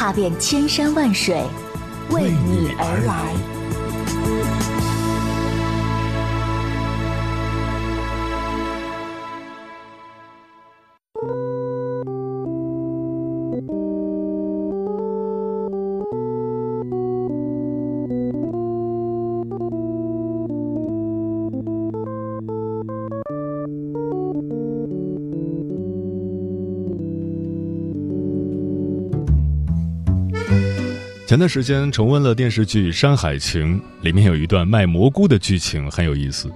[0.00, 1.42] 踏遍千山万水，
[2.08, 3.59] 为你而来。
[31.30, 36.50] 前段时间重温了电视剧《山海情》，里面有一段卖蘑菇的剧情很有意思。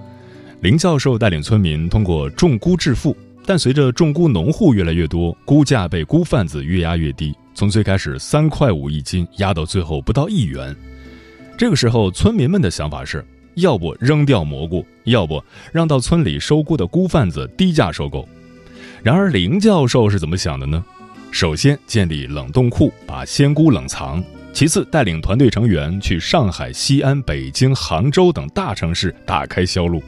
[0.59, 10.75] 林教授带领村民通过种菇致富，但随着种菇农户越来越多，菇价被菇贩子越压越低，从最开始三块五一斤压到最后不到一元。
[11.57, 18.27] 这个时候，村民们的想法是：要不扔掉蘑菇，要不让到村里收菇的菇贩子低价收购。
[19.01, 20.83] 然而，林教授是怎么想的呢？
[21.31, 24.21] 首先建立冷冻库，把鲜菇冷藏。
[24.55, 30.01] 其次，带领团队成员去上海、西安、北京、杭州等大城市打开销路。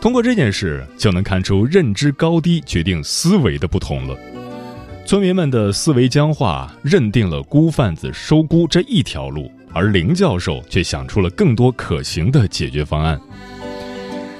[0.00, 4.16] 通过这件事，就能看出认知高低决定思维的不同了。
[5.04, 13.20] 村民们的思维僵化，认定了菇贩子收菇这一条路，而林教授却想出了更多可行的解决方案。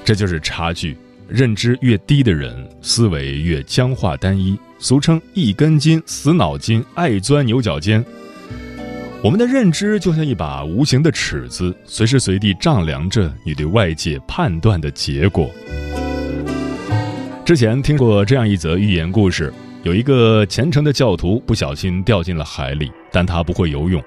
[0.04, 8.04] 这就是差距，认知越低的人，思维越僵化单一，俗称一根筋、死脑筋、爱钻牛角尖。
[9.22, 15.50] 我们的认知就像一把无形的尺子，随时随地丈量着你对外界判断的结果。
[17.44, 19.52] 之前听过这样一则寓言故事：
[19.82, 24.02] 有一个虔诚的教徒不小心掉进了海里，但他不会游泳。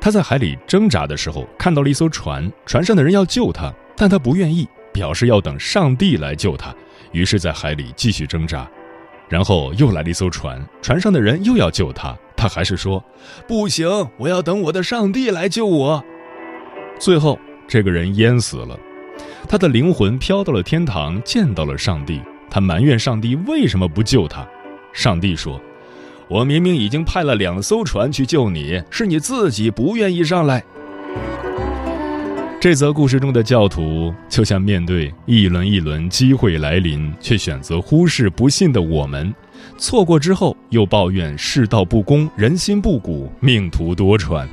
[0.00, 6.72] 他在海里挣扎的时候，看到了一艘船，船上的人要救他，但他不愿意，表示要等上帝来救他。
[7.10, 8.68] 于是，在海里继续挣扎。
[9.28, 12.16] 然后又来了一艘船，船上的人又要救他。
[12.36, 13.02] 他还是说
[13.48, 13.88] ：“不行，
[14.18, 16.04] 我要等我的上帝来救我。”
[17.00, 18.78] 最后，这个人淹死了，
[19.48, 22.20] 他的灵魂飘到了天堂，见到了上帝。
[22.50, 24.46] 他埋怨上帝为什么不救他。
[24.92, 25.60] 上帝说
[26.28, 30.62] ：“我明明已经派了两艘船去救你，是你自己不愿意上来。”
[32.58, 39.34] 这则故事中的教徒，就像面对一轮一轮机会来临，却选择忽视不信的我们。
[39.78, 44.46] 错过之后，又抱怨世道不公、人心不古、命途多舛。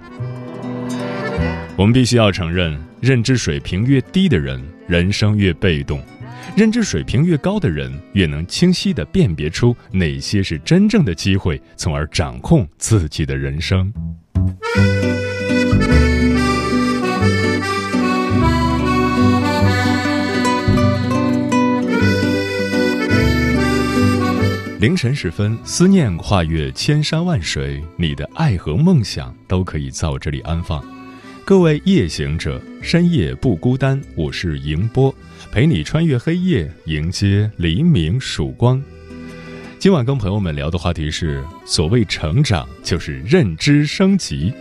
[1.76, 6.00] 我们必须要承认，认知水平越低的人，人生越被动；
[6.56, 13.92] 认知水平越高的人，越能清晰地辨别出哪些是真正的机会，从而掌控自己的人生。
[24.84, 30.84] 凌晨时分，思念跨越千山万水，你的爱和梦想都可以在我这里安放。
[31.46, 35.16] 各位夜行者，深夜不孤单，我是迎波，
[35.54, 38.84] 陪你穿越黑夜，迎接黎明曙光。
[39.80, 44.52] 今晚跟朋友们聊的话题是：所谓成长，就是认知升级。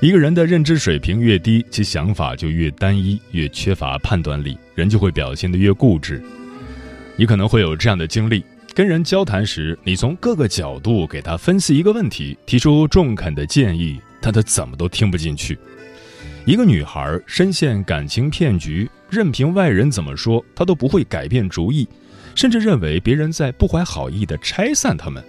[0.00, 6.24] 一个人的认知水平越低，其想法就越单一，越缺乏判断力，人就会表现得越固执。
[7.16, 8.44] 你可能会有这样的经历：
[8.74, 15.56] 跟人交谈时，你从各个角度给他分析一个问题，提出中肯的建议，但他怎么都听不进去。
[16.44, 21.88] 一个女孩深陷感情骗局，任凭外人怎么说，她都不会改变主意，
[22.34, 25.22] 甚至认为别人在不怀好意的拆散他们。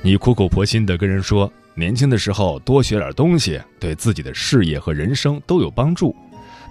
[0.00, 6.16] 你苦口婆心地跟人说，年轻的时候多学点东西，对自己的事业和人生都有帮助。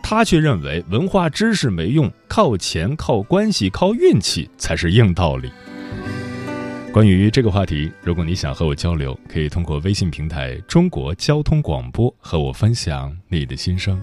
[0.01, 5.51] 他却认为文化知识没用，靠钱、靠关系、靠运气才是硬道理。
[6.93, 14.01] 关于这个话题，如果你想和我交流，可以通过微信平台“中国交通广播”和我分享你的心声。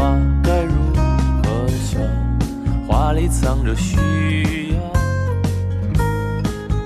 [0.00, 2.02] 话该如何算？
[2.88, 4.80] 话里藏着需要，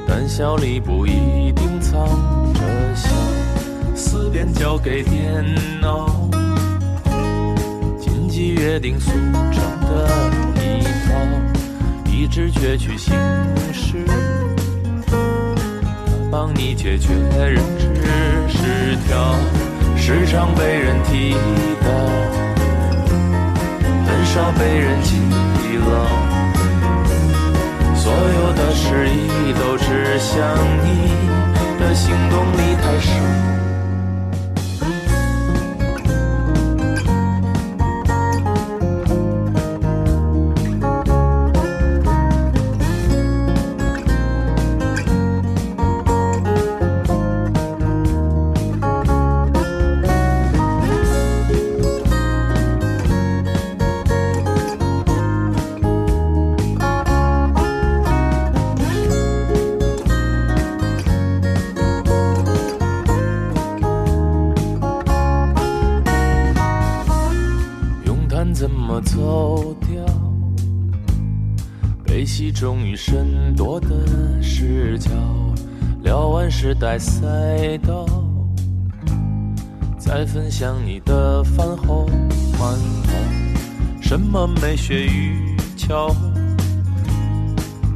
[0.09, 2.05] 但笑里不一定藏
[2.55, 2.61] 着
[2.97, 3.09] 笑。
[3.95, 5.45] 思辨交给电
[5.81, 6.29] 脑，
[8.01, 9.13] 禁忌约定俗
[9.53, 10.09] 成的
[10.57, 11.15] 礼套，
[12.11, 13.13] 一直攫取事
[13.73, 14.05] 式，
[16.33, 17.95] 帮你解决认知
[18.49, 19.37] 失调，
[19.97, 21.35] 时常被人提
[21.81, 22.54] 到。
[24.35, 25.15] 少被人记
[25.79, 26.07] 牢，
[27.95, 31.09] 所有的失意都指向你
[31.79, 33.54] 的行动力太少。
[76.95, 78.07] 在赛道，
[79.99, 82.07] 再分享你的饭后
[82.57, 83.13] 慢跑。
[84.01, 86.15] 什么美学与巧？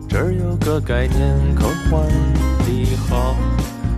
[0.09, 2.09] 这儿有个概念，科幻
[2.67, 3.37] 的好。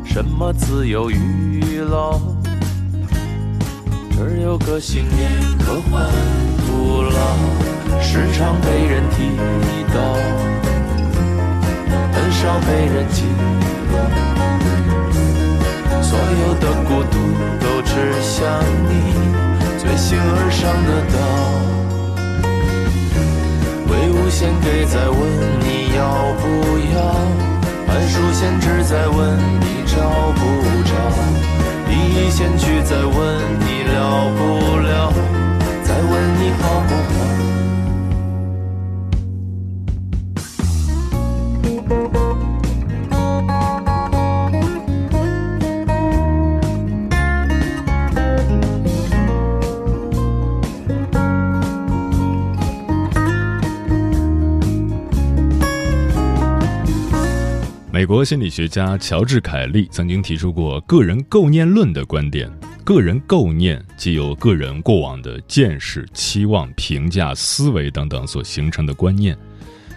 [0.04, 2.20] 什么自由与老？
[4.10, 5.30] 这儿有个信念，
[5.60, 6.04] 科幻
[20.60, 21.16] 上的岛，
[23.88, 25.18] 魏无羡给在问
[25.60, 26.44] 你要不
[26.94, 26.98] 要，
[27.86, 29.96] 半数限制在问你找
[30.36, 30.40] 不
[30.84, 30.92] 着，
[31.88, 33.16] 第一先去在问
[33.60, 34.40] 你了不
[34.80, 35.10] 了，
[35.82, 36.99] 再问你好不好。
[57.92, 62.48] 美国心理学家乔治·凯利曾经提出过“个人构念论”的观点。
[62.84, 69.36] 个人构念即由个人过往的见识、期望、评价、思维等等所形成的观念。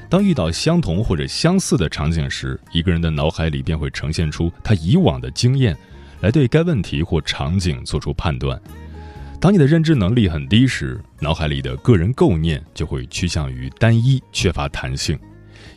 [0.10, 5.78] 当遇到相同或者相似的场景时，一个人的脑海里便会呈现出他以往的经验，
[6.22, 8.60] 来对该问题或场景做出判断。
[9.39, 15.18] 当你的认知能力很低时，脑海里的个人构念就会趋向于单一，缺乏弹性。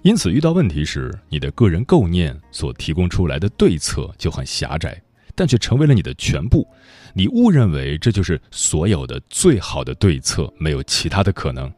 [0.06, 5.02] 因此，遇到问题时，你的个人构念所提供出来的对策就很狭窄，
[5.34, 6.64] 但却成为了你的全部。
[7.12, 11.68] 你误认为这就是所有的最好的对策，没有其他的可能。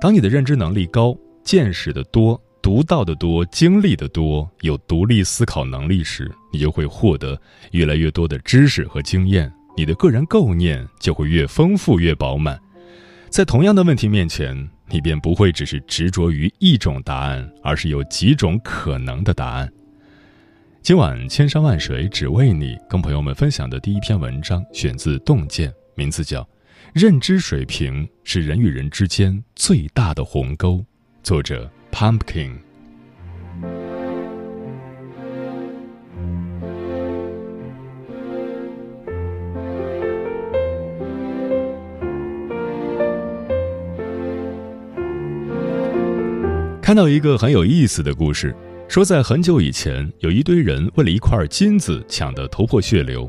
[0.00, 7.38] 当你的认知能力高、见识的多、读到的多、经历的多、有独立思考能力时，你就会获得
[7.72, 12.58] 越来越多的知识和经验，你的个人构念就会越丰富、越饱满。
[13.28, 14.70] 在同样的问题面前。
[14.88, 19.70] 你便不会只是执着于一种答案，而是有几种可能的答案。
[20.82, 26.42] 今晚千山万水只为你，跟朋友们分享的第一篇文章选自《洞见》，名字叫
[26.92, 30.74] 《认知水平是人与人之间最大的鸿沟》，
[31.22, 32.63] 作者 Pumpkin。
[46.84, 48.54] 看到一个很有意思的故事，
[48.88, 53.26] 说在很久以前，有一堆人为了一块金子抢得头破血流，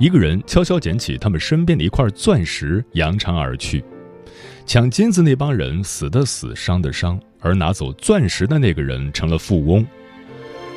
[0.00, 3.84] 一个人悄悄捡起他们身边的一块钻石，扬长而去。
[4.66, 9.86] 抢金子那帮人死的死，伤的伤，而拿走钻石的那个人成了富翁。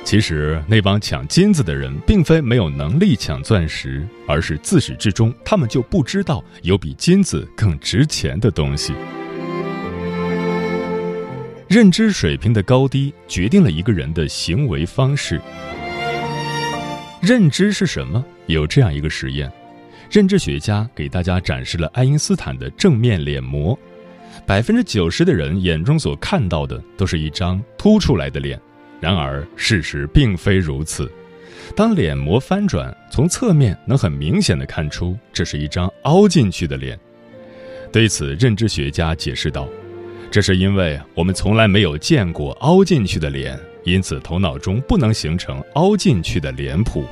[0.04, 8.94] 其实那帮抢金子的人并非没有能力抢钻石，而是自始至终他们就不知道有比金子更值钱的东西。
[11.72, 15.40] 认知水平的高低决定了一个人的行为方式。
[17.22, 18.22] 认知是什么？
[18.48, 19.50] 有这样一个实验，
[20.12, 23.80] 认知学家给大家展示了爱因斯坦的正面脸膜，
[24.46, 28.60] 百分之九十的人眼中所看到的都是一张凸出来的脸，
[29.00, 31.10] 然而事实并非如此。
[31.74, 37.00] 当脸膜翻转，从侧面能很明显的看出这是一张凹进去的脸。
[37.94, 39.70] 对此，认知学家解释道。
[40.32, 47.04] 这是因为我们从来没有见过凹进去的脸，因此头脑中不能形成凹进去的脸谱。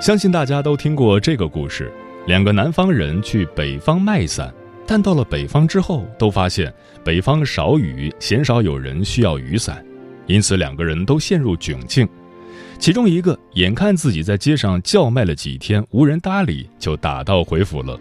[0.00, 1.92] 相信大家都听过这个故事：
[2.26, 4.52] 两个南方人去北方卖伞，
[4.84, 9.84] 但到了北方之后，都发现北方少雨，鲜少有人需要雨伞，
[10.26, 12.08] 因此两个人都陷入窘境。
[12.80, 17.96] 其中一个眼看自己在街上叫卖了几天无人搭理，就打道回府了；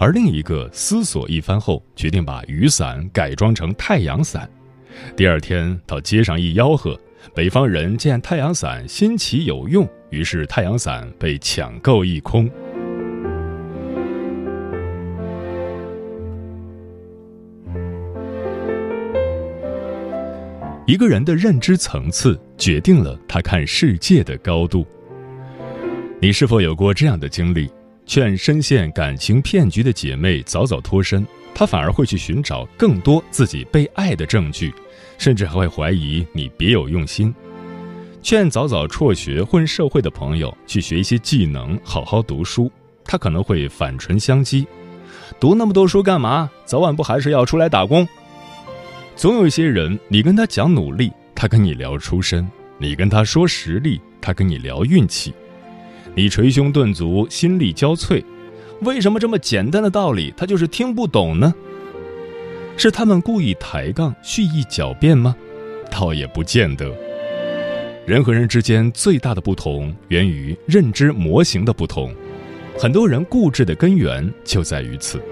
[0.00, 4.48] 而另一个思索一番后，决定把雨伞改装成太阳伞。
[5.16, 6.98] 第二天到街上一吆喝，
[7.34, 9.88] 北方人见太阳伞新奇有用。
[10.10, 12.48] 于是，太阳伞被抢购一空。
[20.86, 24.86] 一个人的认知层次决定了他看世界的高度。
[26.20, 27.68] 你是否有过这样的经历？
[28.08, 31.24] 劝深陷感情骗局的姐妹早早脱身，
[31.54, 34.72] 她反而会去寻找更多自己被爱的证据，
[35.18, 37.32] 甚至还会怀疑你别有用心。
[38.22, 42.72] 劝早早辍学混社会的朋友去学一些技能，好好读书，
[43.04, 44.66] 他可能会反唇相讥
[45.38, 46.50] ：“读那么多书干嘛？
[46.64, 48.08] 早晚不还是要出来打工？”
[49.16, 52.42] 总有一些人，你跟他讲努力，他跟你聊出身；
[52.78, 55.34] 你跟他说实力，他跟你聊运气。
[56.18, 58.24] 你捶胸顿足，心力交瘁，
[58.80, 61.54] 为什么这么简单的道理他就是听不懂呢？
[62.76, 65.36] 是他们故意抬杠、蓄意狡辩吗？
[65.88, 66.92] 倒也不见得。
[68.04, 72.12] 人和人之间最大的不同源于认知模型的不同，
[72.76, 75.22] 很多人固执的根源就在于此。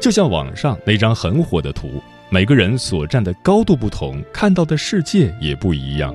[0.00, 6.14] 就像网上那张很火的图，每个人所站的高度不同，看到的世界也不一样。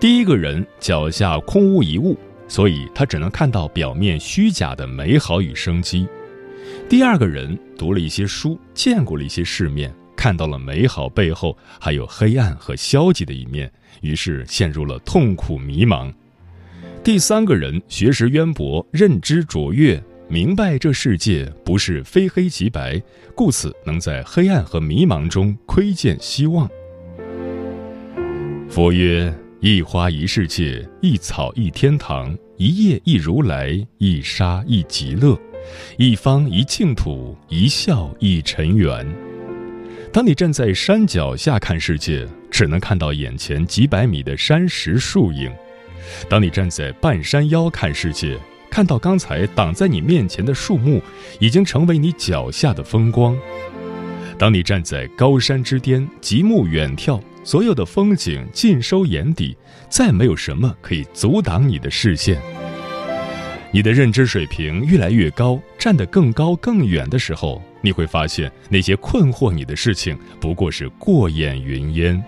[0.00, 2.18] 第一个人脚下空无一物，
[2.50, 6.06] 所以他只能看到表面虚假的美好与生机。
[6.88, 13.70] 第二个人读了一些书，见过了一些世面，看到了美好背后还有黑暗和消极的一面。
[14.00, 16.12] 于是陷入了痛苦迷茫。
[17.04, 23.00] 第三个人学识渊博，认知卓越，明白这世界不是非黑即白，
[23.34, 26.68] 故此能在黑暗和迷茫中窥见希望。
[28.68, 35.38] 佛曰：一花一世界，一草一天堂，一叶一如来，一沙一极乐，
[35.98, 39.06] 一方一净土，一笑一尘缘。
[40.10, 42.26] 当你站在山脚下看世界。
[42.50, 45.50] 只能看到眼前几百米的山石树影。
[46.28, 48.36] 当你站在半山腰看世界，
[48.68, 51.00] 看到刚才挡在你面前的树木，
[51.38, 53.38] 已经成为你脚下的风光。
[54.36, 59.56] 当你站在高山之巅，极目远眺，所有的风景尽收眼底，
[59.88, 62.40] 再没有什么可以阻挡你的视线。
[63.72, 72.22] 你的认知水平越来越高，站得更高更远的时候，你会发现那些困惑你的事情不过是过眼云烟。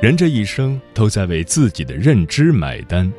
[0.00, 3.12] 人这一生都在为自己的认知买单。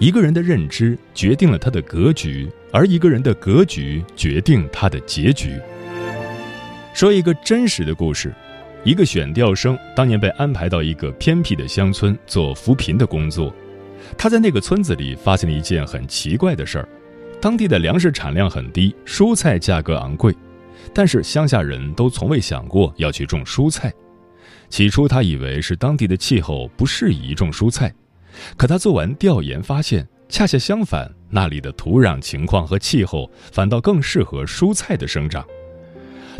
[0.00, 5.60] 一个人的认知决定了他的格局，而一个人的格局决定他的结局。
[6.94, 8.32] 说一个真实的故事：
[8.84, 13.52] 一个选调生当年被安排到一个偏僻的乡村做扶贫的工作。
[14.16, 16.88] 他在那个村子里发现了一件很奇怪的事儿：
[17.40, 20.32] 当地的粮食产量很低，蔬菜价格昂贵，
[20.94, 23.92] 但是乡下人都从未想过要去种蔬菜。
[24.70, 27.92] 起初，他以为是当地的气候不适宜种蔬菜，
[28.56, 35.44] 可他做完调研发现，恰恰相反，那里的土壤情况和气候反倒更适合蔬菜的生长。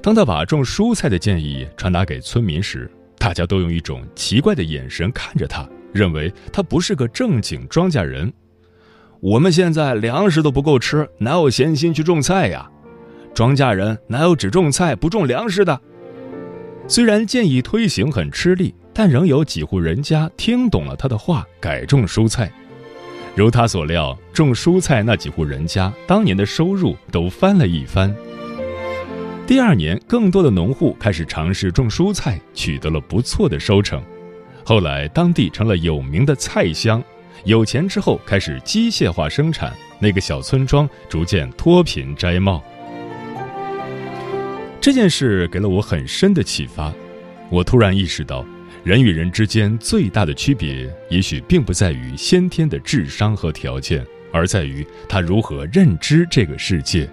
[0.02, 8.32] 当他把种蔬菜的建议传达给村民时，大家都用一种奇怪的眼神看着他，认为他不是个正经庄稼人。
[9.20, 12.70] 我们现在粮食都不够吃，哪有闲心去种菜呀？
[13.34, 15.80] 庄稼人哪有只种菜不种粮食的？
[16.86, 22.50] 虽然建议推行很吃力，但仍有几户人家听懂了他的话，改种蔬菜。
[23.36, 28.12] 如他所料，种蔬菜那几户人家当年的收入都翻了一番。
[29.46, 34.02] 第二年，更多的农户开始尝试种蔬菜，取得了不错的收成。
[34.64, 37.00] 后来，当地成了有名的菜乡。
[37.44, 42.60] 有钱之后，开始机械化生产，那个小村庄逐渐脱贫摘帽。
[44.80, 46.92] 这件事给了我很深的启发，
[47.48, 48.44] 我突然意识到，
[48.84, 57.08] 人与人之间最大的区别，也许并不在于先天的智商和条件，而在于他如何认知这个世界。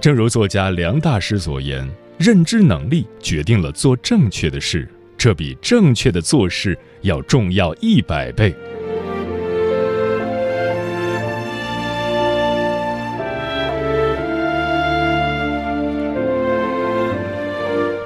[0.00, 1.88] 正如作家梁大师所言
[2.18, 8.54] ：“认知能力决定了做正确的事，这比正确的做事要重要一百倍。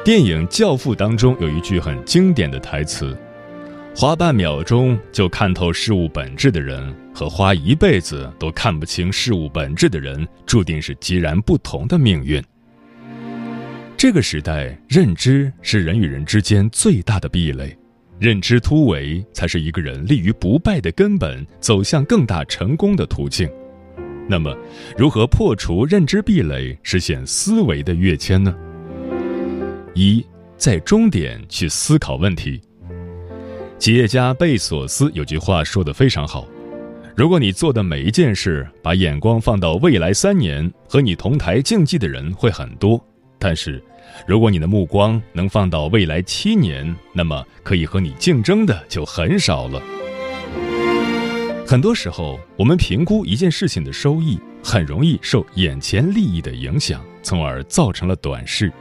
[0.05, 3.17] 电影《教父》当中有一句很经典的台词
[3.95, 12.43] ：“花半秒钟就看透事物本质的人，和花一辈子都看不清事物本质的人，注定是截然不同的命运。”
[13.97, 17.73] 这个时代，认知是人与人之间最大的壁垒，
[18.19, 23.49] 认知突围才是一个人立于不败的根本，走向更大成功的途径。
[24.29, 24.53] 那么，
[24.99, 28.53] 如何破除认知壁垒，实现思维的跃迁呢？
[29.95, 30.25] 一，
[30.57, 32.61] 在终点去思考问题。
[33.79, 36.47] 企业家贝索斯有句话说的非常好：
[37.17, 42.99] 如果你做的每一件事把眼光放到未来三年，和你同台竞技的人会很多；
[43.39, 43.83] 但是，
[44.27, 49.83] 如果你的目光能放到未来七年，那么可以和你竞争的就很少了。
[51.67, 58.73] 很多时候，我们评估一件事情的收益，很容易受眼前利益的影响，从而造成了短视。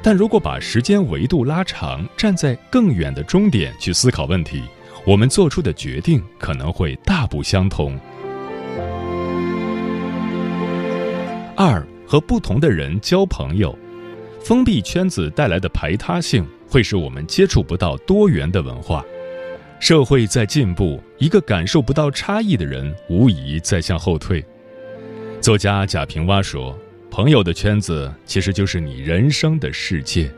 [0.00, 4.62] 但如果把时间维度拉长，站在更远的终点去思考问题，
[5.04, 7.98] 我们做出的决定可能会大不相同。
[11.56, 13.76] 二和不同的人交朋友，
[14.40, 19.04] 封闭圈子带来的排他性会使我们接触不到多元的文化。
[19.78, 24.44] 社会在进步，一个感受不到差异的人，无疑在向后退。
[25.40, 26.78] 作家贾平凹说。
[27.12, 30.32] 朋友的圈子其实就是你人生的世界。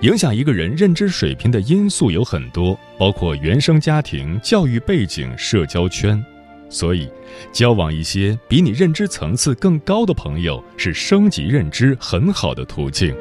[0.00, 6.24] 影响一个人认知水平的因素有很多，包括原生家庭、教育背景、社交圈。
[6.70, 7.06] 所以，
[7.52, 13.14] 交往一些比你认知层次更高的朋友，是升级认知很好的途径。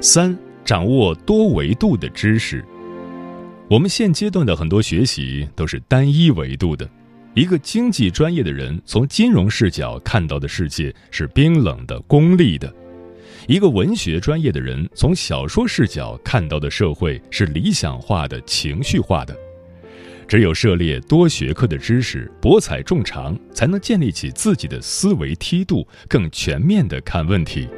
[0.00, 2.64] 三、掌握多维度的知识。
[3.70, 6.90] 我们现阶段的很多学习都是单一维度的。
[7.34, 12.68] 一个经济专业的人从金融视角看到的世界是冰冷的、功利的；
[13.48, 19.36] 一个文学专业的人从小说视角看到的社会是理想化的、情绪化的。
[20.28, 27.68] 只有涉猎多学科的知识，博采众长，才能建立起自己的思维梯度，更全面的看问题。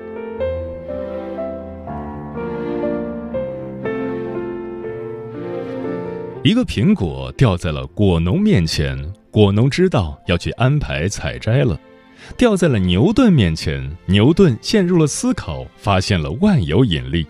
[6.44, 9.15] 一个苹果掉在了果农面前。
[9.36, 11.78] 果农知道要去安排采摘了，
[12.38, 13.94] 掉在了牛顿面前。
[14.06, 17.26] 牛顿陷入了思考，发现了万有引力。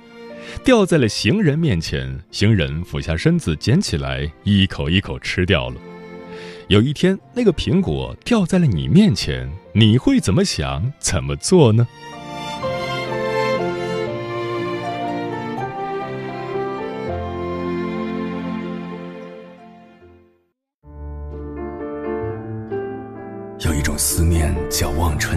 [0.62, 5.74] 掉在了行人面前，行人俯下身子捡起来，一口一口吃掉了。
[6.68, 10.92] 有一天，那个苹果掉在了你面前，你会怎么想？
[11.00, 11.88] 怎么做呢？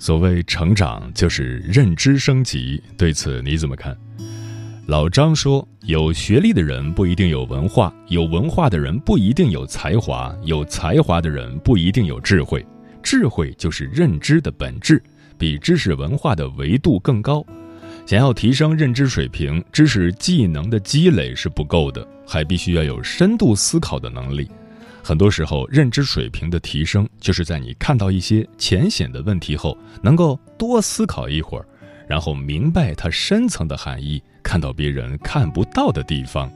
[0.00, 2.82] 所谓成长，就是认知升级。
[2.96, 3.94] 对此你怎么看？
[4.86, 12.64] 老张说：“有学历的人不一定有文化，有文化的人不一定有才华，有才华的人不一定有智慧。
[13.02, 15.02] 智慧就是认知的本质，
[15.36, 17.44] 比知识文化的维度更高。
[18.06, 24.50] 想要提升认知水平，知识技能的积累是不够的，还必须要有深度思考的能力。”
[25.02, 31.66] 很多时候，认知水平的提升，就是在你看到一些浅显的问题后，能够多思考一会儿，
[32.06, 36.50] 然后明白它深层的含义，看到别人看不到的地方。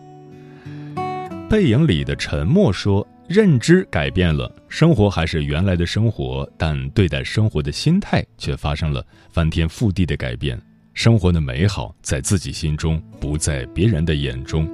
[1.48, 10.60] 背影里的沉默说：“认知改变了，生活还是原来的生活，但对待生活的心态却发生了翻天覆地的改变。
[10.94, 14.68] 生活的美好在自己心中，不在别人的眼中。”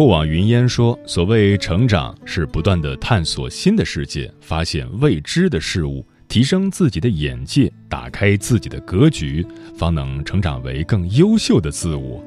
[0.00, 12.24] 过往云烟说：“所谓成长，是不断的探索新的世界，发现未知的事物，提升自己的眼界，打开自己的格局，方能成长为更优秀的自我。”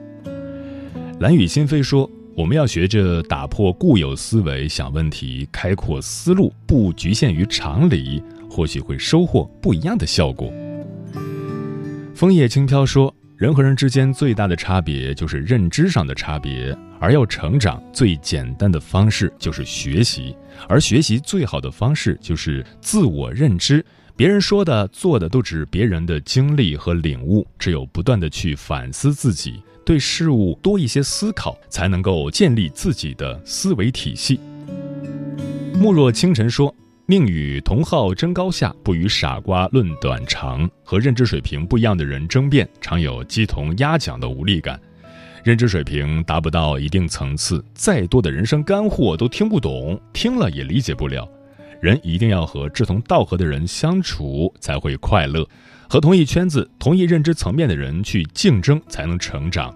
[1.19, 2.07] 蓝雨心飞说
[2.37, 10.53] ：“我们要学着打破固有思维，想问题，开阔思路，不局限于常理，或许会收获不一样的效果。”
[12.13, 13.11] 枫叶轻飘说。
[13.35, 20.35] 人和人之间最大的差别就是认知上的差别，而要成长最简单的方式就是学习，
[20.69, 23.83] 而学习最好的方式就是自我认知。
[24.15, 34.39] 别人说的、做的都只是别人的经历和领悟，只有不断的去反思自己，对事物多一些思考，才能够建立自己的思维体系。
[35.73, 36.73] 慕若清晨说。
[37.05, 40.69] 宁与同好争高下，不与傻瓜论短长。
[40.85, 44.79] 和认知水平不一样的人争辩，常有鸡同鸭讲的无力感。
[45.43, 51.27] 认知水平达不到一定层次，再多的人生干货都听不懂，听了也理解不了。
[51.81, 55.45] 人一定要和志同道合的人相处，才会快乐。
[55.89, 59.75] 和同一圈子、同一认知层面的人去竞争，才能成长。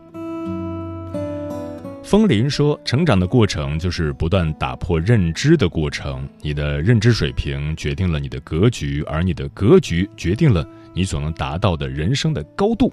[2.07, 6.25] 风林说：“成长的过程就是不断打破认知的过程。
[6.41, 12.89] 你的认知水平决定了你的格局，而你的格局决定了你所能达到的人生的高度。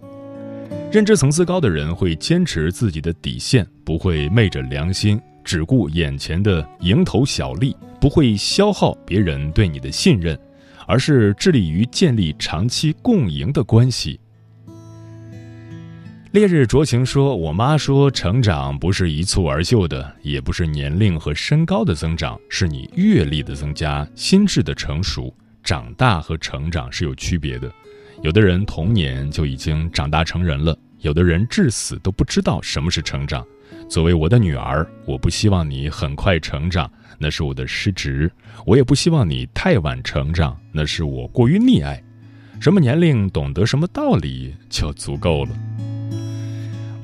[0.91, 10.37] 认知层次高的人会坚持自己的底线，不会昧着良心只顾眼前的蝇头小利，不会消耗别人对你的信任，
[10.89, 14.19] 而是致力于建立长期共赢的关系。”
[16.35, 25.33] 烈日灼情说：“我妈说，成长不是一蹴而就的，也不是年龄和身高的增长，是你阅历的增加、心智的成熟。
[25.63, 27.73] 长大和成长是有区别的。
[28.21, 33.47] 有的人童年就已经长大成人了，有的人至死都不知道什么是成长。
[33.89, 38.29] 作为我的女儿，我不希望你很快成长，那是我的失职；
[38.67, 42.03] 我也不希望你太晚成长，那是我过于溺爱。
[42.59, 45.51] 什么年龄懂得什么道理就足够了。”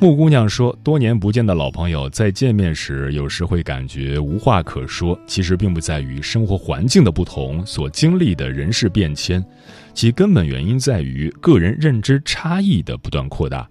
[0.00, 5.18] 木姑娘说：“多年不见的老朋友，在见面时，有时会感觉无话可说。
[5.26, 9.44] 其实并不在于生活环境的不同，所经历的人事变迁，
[9.92, 13.68] 其根本原因在于个人认知差异的不断扩大。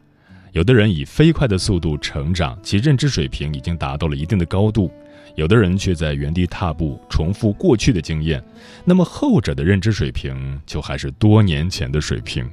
[0.52, 4.88] 有的人以飞快的速度成长，其认知水平已经达到了一定的高度；
[5.34, 8.40] 有的人却在原地踏步，重复过去的经验。
[8.86, 12.48] 那么后者的认知水平，就还是多年前的水平。”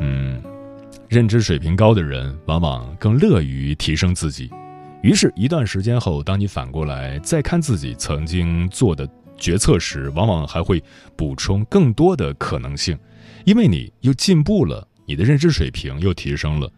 [0.00, 0.33] 嗯
[1.14, 4.50] 认知水平高的人，往往更乐于提升自己。
[5.00, 10.82] 于是，一段时间后，当你反过来再看自己曾经做的决策时，往往还会
[11.14, 12.98] 补充更多的可能性，
[13.44, 16.68] 因为你又进步了，你的认知水平又提升了。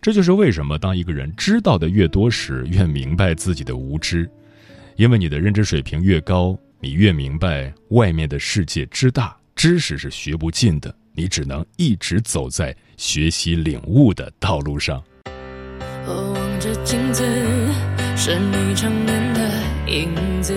[0.00, 4.30] 这就是为什么，当一个人知道的越多时，越明白自己的无知。
[4.94, 10.94] 因为你的认知水平越高，你越明白外面的世界之大，知识是学不尽的。
[11.14, 15.02] 你只能一直走在学习领悟的道路上。
[16.06, 17.24] 我望着镜子，
[18.16, 19.50] 是你成年的
[19.86, 20.54] 影子。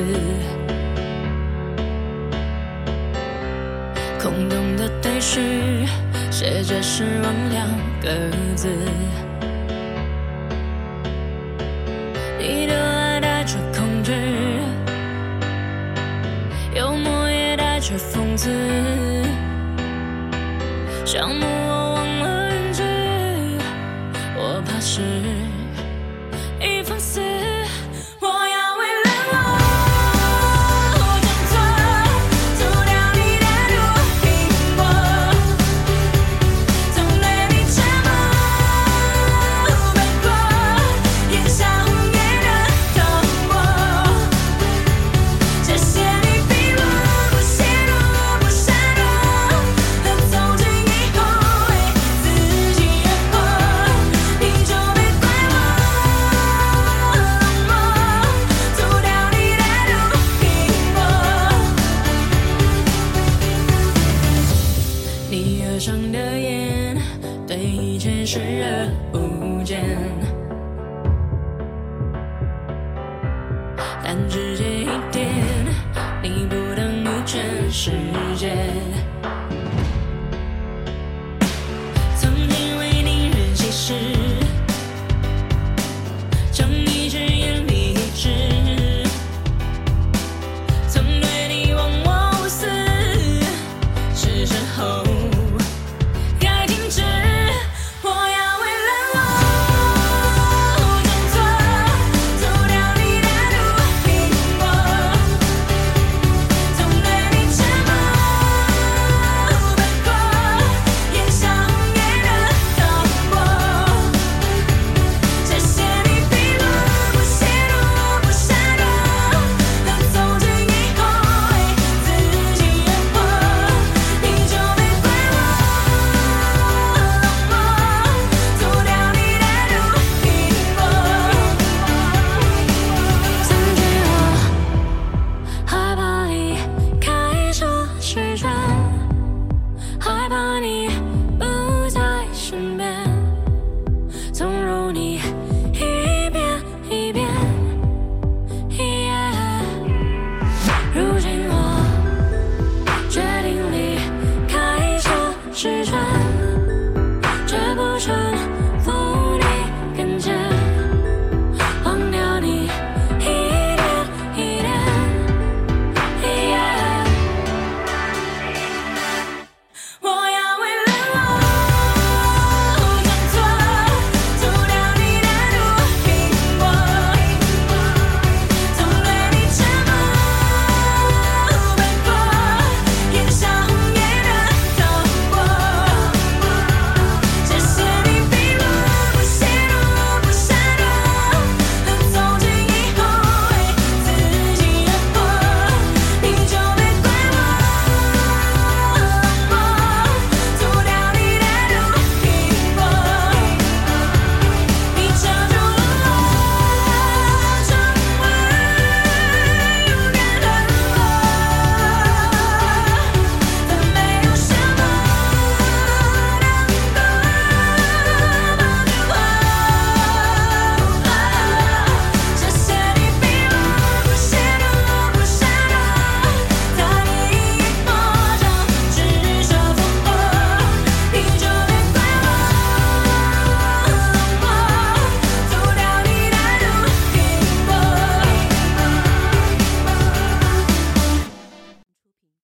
[4.19, 5.85] 空洞的对视，
[6.31, 7.67] 写着失望两
[8.01, 8.09] 个
[8.55, 8.69] 字。
[12.39, 14.11] 你的爱带着控制，
[16.75, 19.14] 幽默也带着讽刺。
[21.15, 21.74] 让目